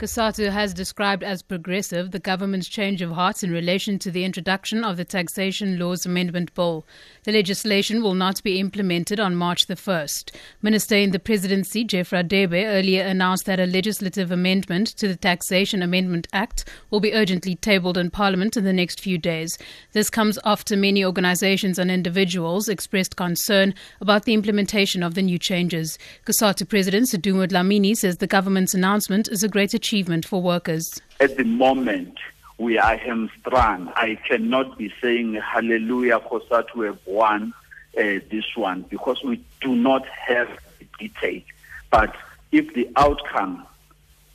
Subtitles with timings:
[0.00, 4.82] COSATU has described as progressive the government's change of heart in relation to the introduction
[4.82, 6.86] of the Taxation Laws Amendment Bill.
[7.24, 10.34] The legislation will not be implemented on March the 1st.
[10.62, 15.82] Minister in the presidency, Jeff Radebe, earlier announced that a legislative amendment to the Taxation
[15.82, 19.58] Amendment Act will be urgently tabled in Parliament in the next few days.
[19.92, 25.38] This comes after many organizations and individuals expressed concern about the implementation of the new
[25.38, 25.98] changes.
[26.24, 31.00] COSATU President Sedumo Dlamini says the government's announcement is a great achievement achievement for workers?
[31.18, 32.16] At the moment,
[32.58, 33.92] we are hamstrung.
[33.96, 37.52] I cannot be saying hallelujah, COSATU have won
[37.98, 41.42] uh, this one because we do not have the detail.
[41.90, 42.14] But
[42.52, 43.66] if the outcome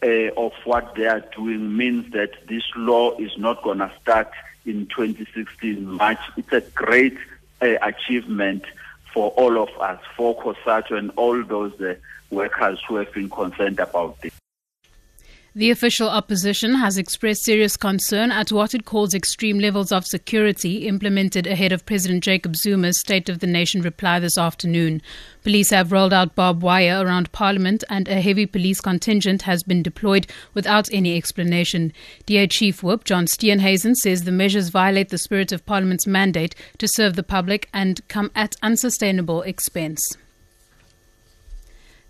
[0.03, 4.31] uh, of what they are doing means that this law is not going to start
[4.65, 7.17] in 2016 March, it's a great
[7.61, 8.65] uh, achievement
[9.13, 11.95] for all of us, for COSATU and all those uh,
[12.29, 14.33] workers who have been concerned about this.
[15.57, 20.85] The official opposition has expressed serious concern at what it calls extreme levels of security
[20.85, 25.01] implemented ahead of President Jacob Zuma's State of the Nation reply this afternoon.
[25.43, 29.81] Police have rolled out barbed wire around Parliament and a heavy police contingent has been
[29.81, 31.93] deployed without any explanation.
[32.25, 36.87] DA Chief Whip John Steenhuisen says the measures violate the spirit of Parliament's mandate to
[36.89, 40.17] serve the public and come at unsustainable expense.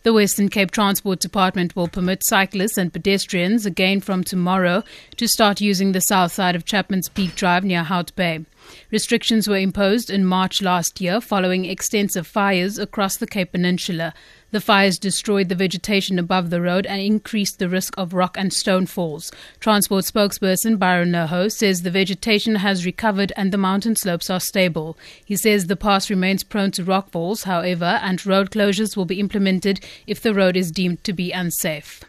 [0.06, 4.84] The Western Cape Transport Department will permit cyclists and pedestrians again from tomorrow
[5.18, 8.46] to start using the south side of Chapman's Peak Drive near Hout Bay.
[8.92, 14.14] Restrictions were imposed in March last year following extensive fires across the Cape Peninsula.
[14.52, 18.54] The fires destroyed the vegetation above the road and increased the risk of rock and
[18.54, 19.32] stone falls.
[19.60, 24.40] Transport spokesperson Byron la Hoe says the vegetation has recovered and the mountain slopes are
[24.40, 24.98] stable.
[25.26, 29.20] He says the pass remains prone to rock falls, however, and road closures will be
[29.20, 32.04] implemented if the road is deemed to be unsafe.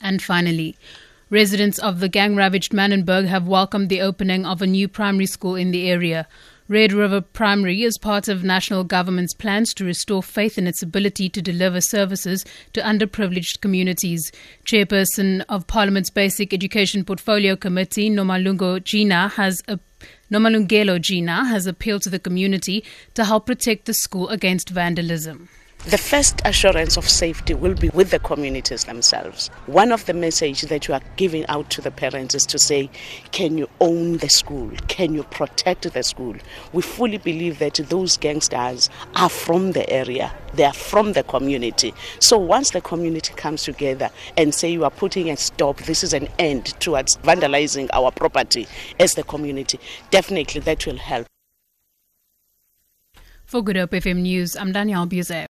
[0.00, 0.76] And finally,
[1.30, 5.54] Residents of the gang ravaged Manenberg have welcomed the opening of a new primary school
[5.54, 6.26] in the area.
[6.66, 11.28] Red River Primary is part of national government's plans to restore faith in its ability
[11.28, 14.32] to deliver services to underprivileged communities.
[14.64, 19.78] Chairperson of Parliament's Basic Education Portfolio Committee, Nomalungo Gina, has a
[20.32, 22.82] Nomalungelo Gina has appealed to the community
[23.14, 25.48] to help protect the school against vandalism.
[25.86, 29.48] The first assurance of safety will be with the communities themselves.
[29.64, 32.90] One of the messages that you are giving out to the parents is to say,
[33.32, 34.70] can you own the school?
[34.88, 36.36] Can you protect the school?
[36.74, 40.34] We fully believe that those gangsters are from the area.
[40.52, 41.94] They are from the community.
[42.18, 46.12] So once the community comes together and say you are putting a stop, this is
[46.12, 48.68] an end towards vandalizing our property
[48.98, 49.80] as the community,
[50.10, 51.26] definitely that will help.
[53.50, 55.38] For Good Hope FM News, I'm Danielle Buzet.